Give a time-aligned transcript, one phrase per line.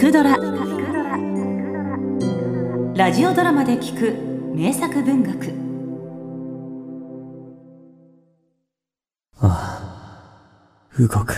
[0.00, 0.34] くドラ」
[2.96, 4.14] ラジオドラマで聞く
[4.56, 5.52] 名作文学。
[9.42, 9.78] あ
[10.90, 11.34] あ動く。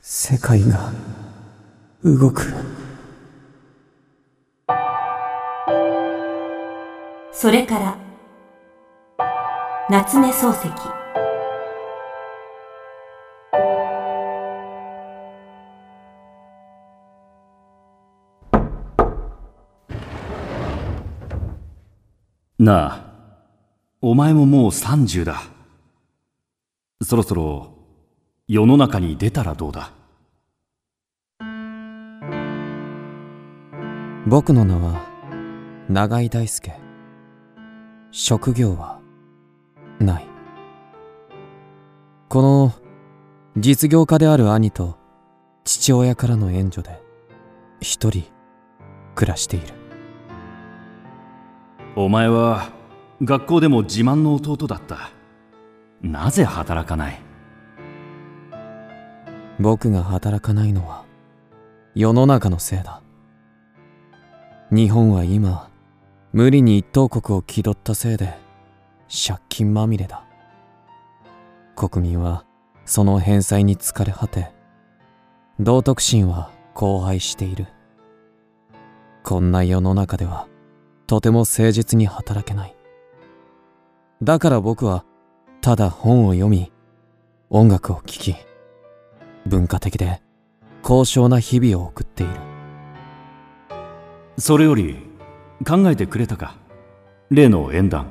[0.00, 0.90] 世界が
[2.02, 2.42] 動く。
[7.30, 7.96] それから
[9.88, 10.68] 夏目漱石
[22.66, 23.00] なあ、
[24.02, 25.40] お前ももう30だ。
[27.00, 27.74] そろそろ
[28.48, 29.92] 世の中に出たらどうだ？
[34.26, 35.06] 僕の名は
[35.88, 36.72] 永井大輔。
[38.10, 38.98] 職業は
[40.00, 40.26] ない。
[42.28, 42.72] この
[43.56, 44.98] 実業家である兄と
[45.62, 47.00] 父親からの援助で
[47.80, 48.24] 一人
[49.14, 49.75] 暮らしている。
[51.98, 52.72] お前は
[53.22, 55.10] 学校でも自慢の弟だった。
[56.02, 57.18] なぜ働かない？
[59.58, 61.06] 僕が働かないのは
[61.94, 63.00] 世の中のせいだ。
[64.70, 65.70] 日本は今
[66.34, 68.34] 無理に一等国を気取ったせいで
[69.08, 70.22] 借金まみれだ。
[71.76, 72.44] 国民は
[72.84, 74.52] その返済に疲れ果て
[75.58, 77.68] 道徳心は荒廃している。
[79.24, 80.46] こんな世の中では
[81.06, 82.74] とても誠実に働けない。
[84.22, 85.04] だから僕は
[85.60, 86.72] ただ本を読み
[87.50, 88.34] 音楽を聴き
[89.46, 90.20] 文化的で
[90.82, 92.32] 高尚な日々を送っている。
[94.38, 94.96] それより
[95.66, 96.56] 考えてくれたか？
[97.30, 98.06] 例の縁談。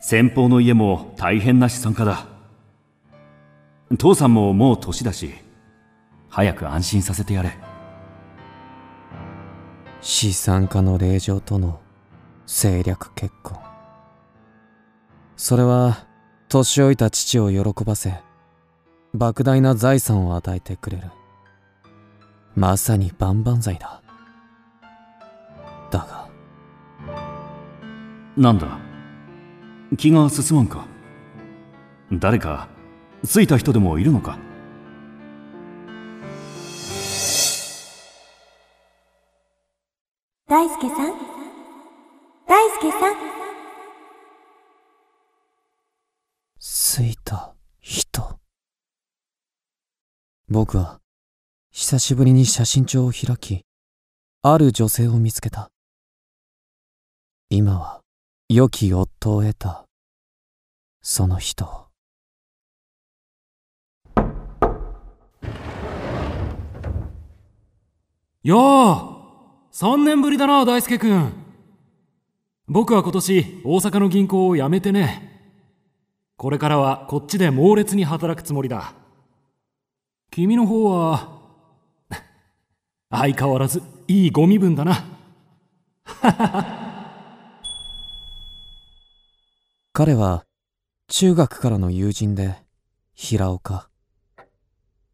[0.00, 2.26] 先方の家も大変な資産家だ。
[3.98, 5.34] 父さんももう年だし
[6.28, 7.58] 早く安心させてやれ。
[10.02, 11.80] 資産家の令嬢との
[12.46, 13.58] 政略結婚。
[15.36, 16.06] それは
[16.48, 18.14] 年老いた父を喜ばせ
[19.14, 21.04] 莫大な財産を与えてくれる。
[22.54, 24.02] まさに万々歳だ。
[25.90, 26.28] だが。
[28.36, 28.78] なんだ？
[29.96, 30.86] 気が進まんか？
[32.12, 32.68] 誰か
[33.24, 34.38] ついた人でもいるのか？
[40.50, 41.14] 大輔さん？
[42.48, 43.14] 大輔さん？
[46.58, 48.40] ついた人。
[50.48, 50.98] 僕は
[51.70, 53.62] 久しぶりに写真帳を開き
[54.42, 55.70] ある女性を見つけた。
[57.48, 58.00] 今は
[58.48, 59.84] 良き夫を得た
[61.00, 61.64] その人。
[61.64, 61.86] を
[68.42, 69.19] よう
[69.72, 71.32] 3年ぶりだな大輔君。
[72.66, 75.28] 僕は今年大阪の銀行を辞めてね。
[76.36, 78.94] これからはこっちで猛烈に働くつもりだ。
[80.32, 81.38] 君の方は
[83.10, 85.04] 相変わらずいいご身分だな。
[89.92, 90.44] 彼は
[91.06, 92.56] 中学からの友人で
[93.14, 93.88] 平岡。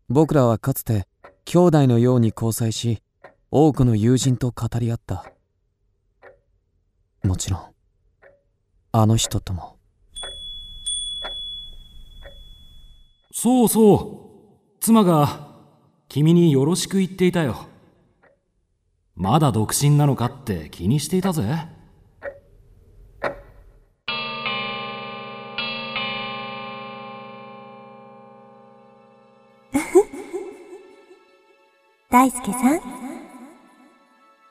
[0.09, 1.06] 僕らはかつて
[1.44, 3.03] 兄弟のように交際し
[3.51, 5.25] 多くの友人と語り合った。
[7.23, 7.61] もちろん
[8.93, 9.77] あの人とも。
[13.33, 14.27] そうそう。
[14.81, 15.47] 妻が
[16.09, 17.67] 君によろしく言っていたよ。
[19.15, 21.43] まだ独身なのかって気にしていたぜ。
[32.11, 32.96] 大輔さん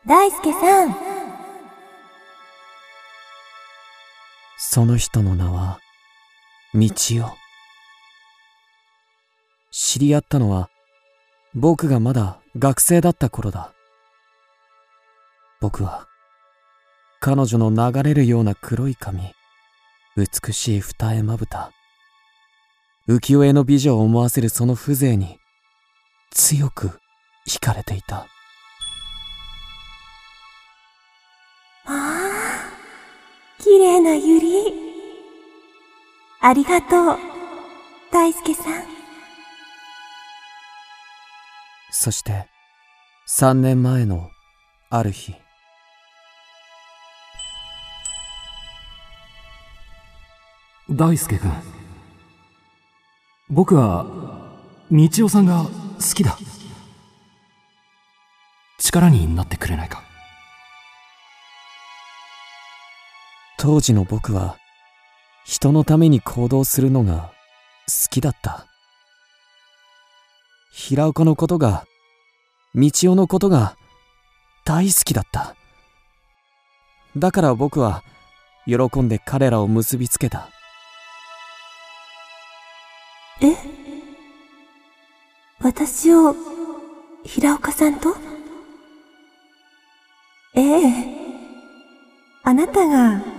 [0.07, 0.95] 大輔さん。
[4.59, 5.79] その人の名は
[6.75, 7.35] 道代
[9.71, 10.69] 知り合ったのは
[11.55, 13.73] 僕がまだ学生だった頃だ。
[15.59, 16.07] 僕は
[17.19, 19.31] 彼女の流れるような黒い髪
[20.16, 21.72] 美しい二重まぶた
[23.09, 25.40] 浮世絵の美女を思わせるその風情に
[26.29, 26.99] 強く
[27.49, 28.28] 惹かれていた。
[34.16, 34.73] 綺麗なユリ
[36.41, 37.17] ありがとう
[38.12, 38.84] 大輔さん。
[41.91, 42.47] そして
[43.26, 44.29] 三年前の
[44.90, 45.35] ある日。
[50.90, 51.52] 大輔君。
[53.50, 54.06] 僕は
[54.91, 55.70] 道夫さんが好
[56.16, 56.38] きだ。
[58.78, 60.04] 力になってくれないか
[63.66, 64.58] 当時の僕は
[65.44, 67.32] 人のために行動するのが
[67.88, 68.67] 好きだった。
[70.72, 71.84] 平岡のことが
[72.76, 73.76] 道夫のことが
[74.66, 75.56] 大好きだった。
[77.17, 78.03] だから僕は
[78.67, 80.47] 喜んで彼らを結びつけた。
[83.41, 83.56] え？
[85.59, 86.35] 私を
[87.23, 88.16] 平岡さんと？
[90.53, 91.16] ええ。
[92.44, 93.34] あなたが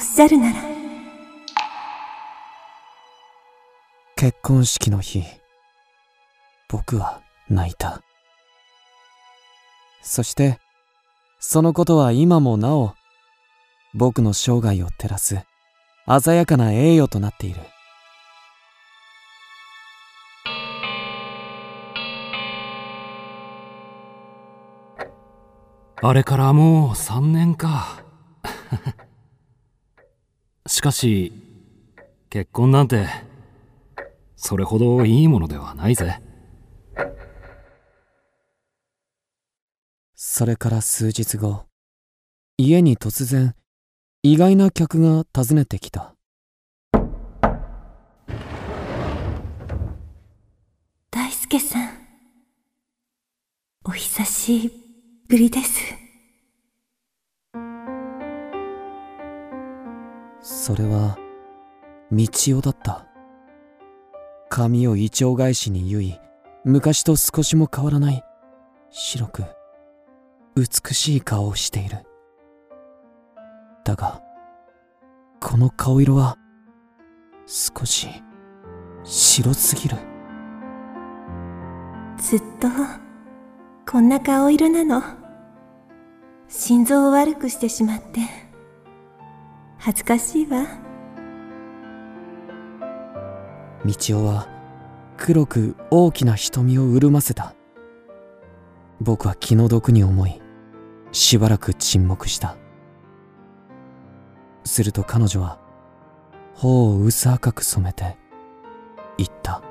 [0.00, 0.60] っしゃるなら。
[4.16, 5.22] 結婚式の日。
[6.68, 8.00] 僕は泣いた。
[10.02, 10.58] そして
[11.38, 12.94] そのことは今もなお
[13.92, 15.38] 僕の生涯を照らす
[16.22, 17.60] 鮮やかな栄誉となっている。
[26.02, 28.02] あれからもう3年か
[30.70, 31.32] しかし
[32.30, 33.08] 結婚なんて
[34.36, 36.22] それほどいいものではないぜ。
[40.14, 41.64] それから数日後
[42.56, 43.56] 家に突然
[44.22, 46.14] 意外な客が訪ねてきた。
[51.10, 51.98] 大輔さん
[53.84, 54.72] お久し
[55.28, 56.09] ぶりです
[60.42, 61.18] それは
[62.10, 62.26] 道
[62.58, 63.06] 夫だった。
[64.48, 66.20] 髪をイチョウ返しに結い
[66.64, 68.24] 昔と少しも変わらない
[68.90, 69.44] 白く
[70.56, 71.98] 美しい顔をしている。
[73.84, 74.20] だが
[75.40, 76.36] この顔色は
[77.46, 78.08] 少し
[79.04, 79.96] 白すぎる。
[82.18, 82.68] ずっと
[83.90, 85.02] こんな顔色なの。
[86.48, 88.49] 心臓を悪くしてしまって。
[89.82, 90.66] 恥ずかしいわ。
[93.82, 94.46] 道夫は
[95.16, 97.54] 黒く大きな瞳を潤ませた。
[99.00, 100.42] 僕は気の毒に思い
[101.12, 102.58] しばらく沈黙した。
[104.64, 105.58] すると彼女は
[106.54, 108.18] 頬を薄赤く染めて
[109.16, 109.62] 言った。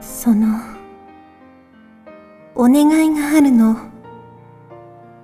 [0.00, 0.58] その
[2.56, 3.76] お願いがあるの。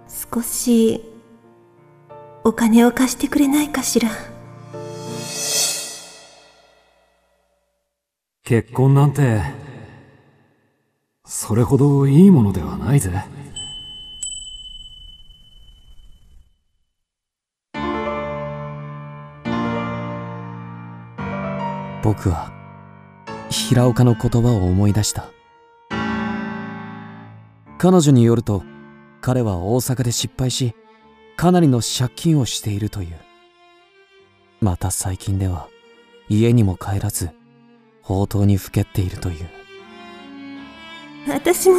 [0.06, 1.18] 少し
[2.49, 4.09] お金を貸してくれないかしら？
[8.43, 9.43] 結婚なんて
[11.27, 13.12] それほどいいものではないぜ。
[22.03, 22.50] 僕は
[23.50, 25.27] 平岡の言葉を思い出した。
[27.77, 28.62] 彼女によると
[29.21, 30.75] 彼は大阪で失敗し
[31.38, 33.17] かなりの借金をしているという。
[34.61, 35.69] また最近では
[36.29, 37.31] 家にも帰らず
[38.02, 39.49] 放蕩にふけっているという。
[41.29, 41.76] 私も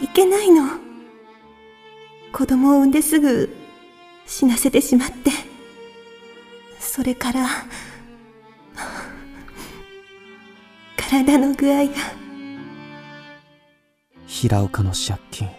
[0.00, 0.68] いけないの。
[2.32, 3.52] 子供を産んですぐ
[4.24, 5.32] 死なせてしまって。
[6.78, 7.48] それから
[10.96, 11.92] 体の具合が。
[14.28, 15.50] 平岡の借金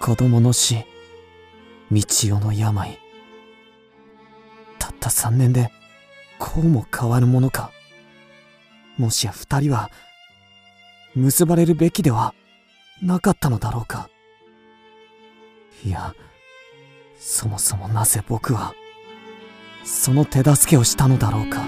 [0.00, 0.86] 子供の死
[1.90, 2.04] 道
[2.36, 2.98] 夫の病。
[4.78, 5.70] たった3年で
[6.38, 7.72] こうも変わるものか。
[8.96, 9.90] もしや二人は
[11.14, 12.34] 結ばれるべきでは
[13.02, 14.08] なかったのだろうか。
[15.84, 16.14] いや
[17.18, 18.74] そもそもなぜ僕は
[19.84, 21.64] その手助けをしたのだろうか。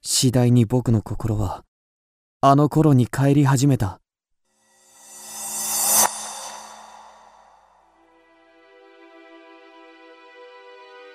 [0.00, 1.64] 次第に僕の心は
[2.40, 4.00] あの頃に帰り始めた。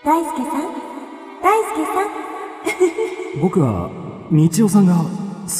[0.01, 0.73] 大輔さん？
[1.43, 2.05] 大輔さ
[3.37, 3.41] ん？
[3.41, 3.89] 僕は
[4.31, 5.07] 道夫さんが好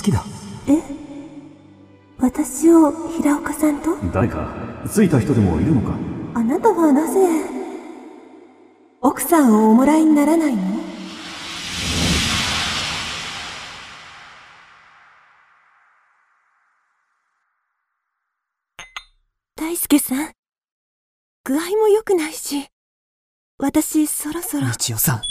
[0.02, 0.24] きだ。
[0.68, 0.82] え？
[2.18, 3.98] 私を平岡さんと？
[4.14, 4.56] 誰か
[4.90, 5.94] ついた人でもいるのか？
[6.36, 7.20] あなたはなぜ？
[9.02, 10.62] 奥さんをおもらいにならないの？
[19.58, 20.32] 大輔さん？
[21.44, 22.68] 具合も良くないし
[23.62, 24.68] 私そろそろ。
[24.68, 25.22] 道夫さん。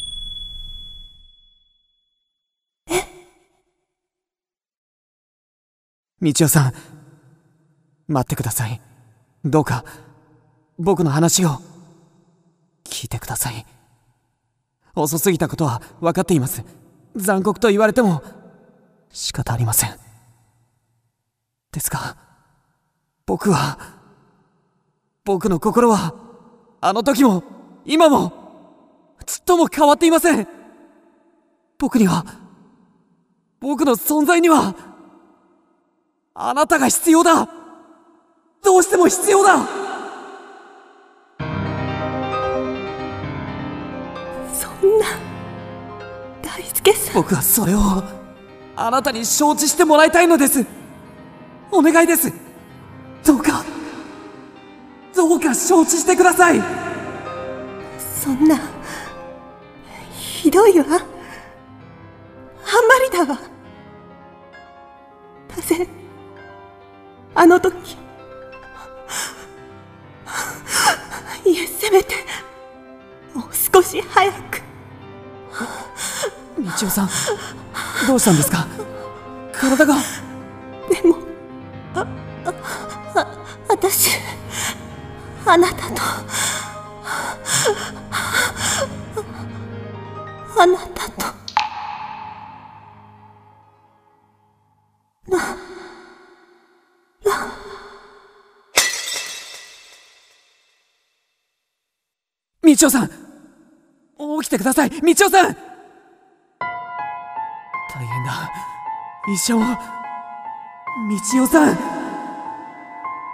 [6.20, 6.72] 道夫さん
[8.06, 8.82] 待ってください。
[9.46, 9.82] どうか
[10.78, 11.58] 僕の話を。
[12.84, 13.64] 聞いてください。
[14.94, 16.64] 遅すぎたことは分かっています。
[17.16, 18.22] 残酷と言われても
[19.10, 19.96] 仕方ありません。
[21.72, 22.18] ですが、
[23.24, 23.78] 僕は、
[25.24, 26.14] 僕の心は、
[26.82, 27.57] あの時も、
[27.88, 28.32] 今も、
[29.24, 30.46] ちっとも変わっていません。
[31.78, 32.26] 僕には、
[33.60, 34.74] 僕の存在には、
[36.34, 37.48] あなたが必要だ。
[38.62, 39.56] どうしても必要だ。
[44.52, 45.06] そんな
[46.42, 47.14] 大輔さん。
[47.14, 47.78] 僕はそれを
[48.76, 50.66] あなたに承知してもらいたいのです。
[51.70, 52.30] お願いです。
[53.24, 53.64] どうか
[55.16, 56.87] どうか承知してください
[58.28, 58.60] そんな
[60.12, 60.84] ひどいわ。
[60.84, 61.00] あんま
[63.02, 63.40] りだわ。
[65.56, 65.88] なぜ
[67.34, 67.96] あの時
[71.46, 72.16] いえせめて
[73.32, 74.60] もう少し早く。
[76.58, 77.08] 道夫さん
[78.06, 78.66] どうしたんですか？
[90.60, 91.26] あなたと。
[95.28, 95.38] な
[102.64, 103.08] 道夫さん。
[104.40, 104.90] 起きてください。
[104.90, 105.56] 道夫さん。
[107.94, 108.50] 大変だ。
[109.32, 109.60] 医者を。
[109.60, 109.66] 道
[111.44, 111.76] 夫さん。
[111.76, 111.82] 道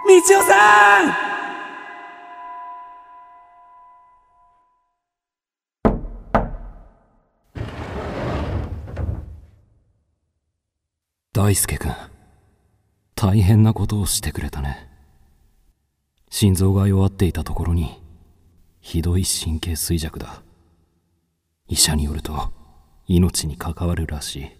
[0.07, 1.24] 夫さん。
[11.35, 11.93] 大輔君。
[13.13, 14.87] 大変なことをしてくれたね。
[16.29, 18.01] 心臓が弱っていたところに
[18.79, 20.43] ひどい神経衰弱だ。
[21.67, 22.53] 医者によると
[23.07, 24.51] 命に関わるらしい。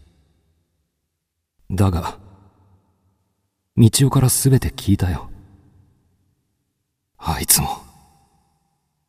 [1.71, 2.19] だが
[3.77, 5.29] 道夫から全て聞いたよ。
[7.17, 7.69] あいつも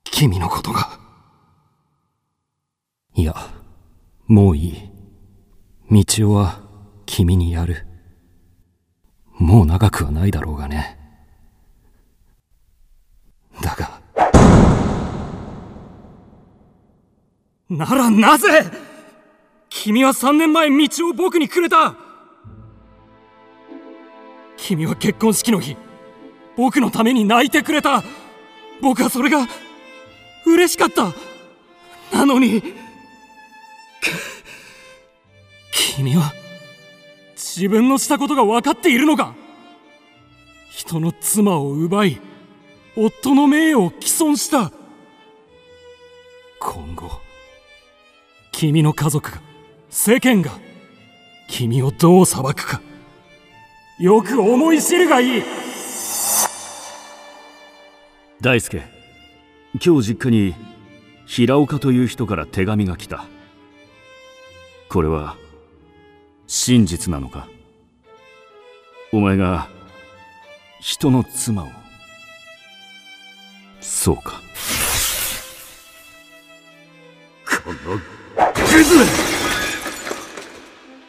[0.05, 1.01] 君のことが。
[3.17, 3.35] いや
[4.29, 4.91] もういい。
[5.91, 6.66] 道夫は
[7.07, 7.87] 君にやる。
[9.39, 10.99] もう長くはないだろうがね。
[13.63, 14.01] だが。
[17.69, 18.65] ならなぜ
[19.69, 21.97] 君は3年前道を僕にくれた。
[24.57, 25.77] 君は結婚式の日
[26.57, 28.03] 僕のために泣いてくれた。
[28.81, 29.47] 僕はそれが
[30.45, 31.15] 嬉しかった。
[32.17, 32.63] なのに
[35.73, 36.33] 君は
[37.57, 39.35] 自分のしたことが分かっているのか。
[40.71, 42.21] 人の妻を奪い
[42.99, 44.71] 夫の名誉を毀損した。
[46.61, 47.11] 今後
[48.53, 49.41] 君の家族が
[49.89, 50.51] 世間が
[51.49, 52.83] 君をどう裁くか。
[53.99, 55.43] よく思い知るがいい。
[58.43, 58.83] 大輔
[59.83, 60.55] 今日実家に
[61.25, 63.25] 平岡という人から手紙が来た。
[64.91, 65.39] これは
[66.47, 67.49] 真実なのか？
[69.13, 69.69] お前が
[70.81, 71.69] 人の妻を？
[73.81, 74.41] そうか。
[77.65, 77.99] この
[78.53, 78.97] クズ！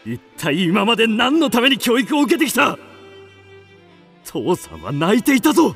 [0.06, 2.78] 一体今まで何のために教育を受けてきた？
[4.24, 5.76] 父さんは泣いていたぞ！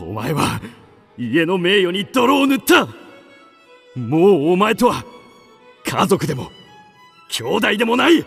[0.00, 0.60] お前は
[1.18, 2.86] 家の名誉に泥を塗った！
[3.98, 5.04] もうお前とは
[5.84, 6.50] 家族でも
[7.28, 8.24] 兄弟でもない。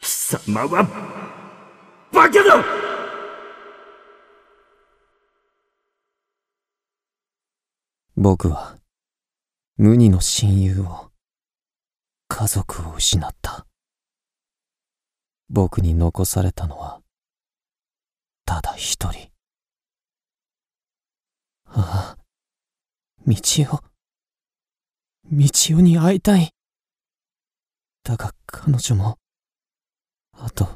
[0.00, 0.86] 貴様は
[2.12, 2.64] バカだ
[8.16, 8.76] 僕は
[9.76, 11.10] 無二の親友を
[12.28, 13.66] 家族を失った。
[15.48, 17.00] 僕に残されたのは
[18.44, 19.30] ただ一人。
[21.66, 22.18] ああ
[23.26, 23.34] 道
[23.64, 23.82] 夫
[25.30, 26.52] 道夫に会いたい。
[28.04, 29.18] だが彼女も
[30.32, 30.66] あと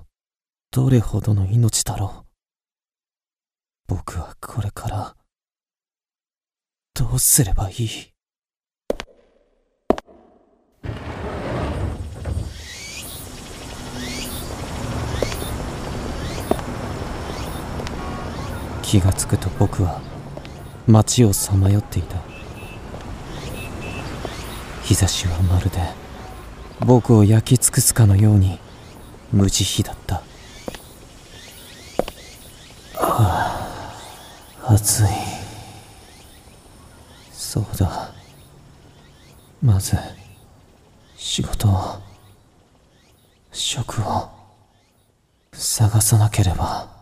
[0.70, 2.26] どれほどの命だろう。
[3.88, 5.16] 僕はこれから
[6.94, 7.88] どうすればいい？
[18.82, 20.00] 気がつくと僕は
[20.86, 22.22] 街をさまよっていた。
[24.84, 26.05] 日差しはまるで
[26.84, 28.58] 僕を焼き尽くすかのように
[29.32, 30.22] 無慈悲だった
[32.94, 33.60] は
[34.62, 35.06] あ暑い
[37.32, 38.12] そうだ
[39.62, 39.96] まず
[41.16, 42.06] 仕事を
[43.50, 44.28] 職を
[45.52, 46.94] 探さなければ。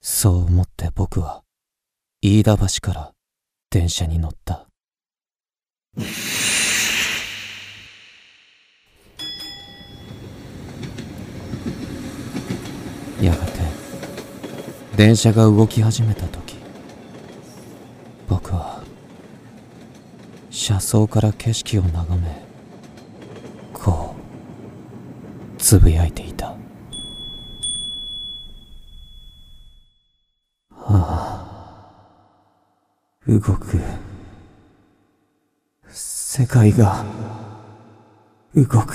[0.00, 1.42] そう思って僕は
[2.22, 3.12] 飯田橋から
[3.70, 4.66] 電車に乗った。
[13.20, 13.60] やがて
[14.98, 16.56] 電車が動き始めた時
[18.28, 18.82] 僕は
[20.50, 22.42] 車窓から景色を眺め
[23.72, 24.16] こ
[25.56, 26.52] うつぶやいていた。
[30.72, 33.80] ああ動く。
[35.86, 37.04] 世界が
[38.52, 38.94] 動く。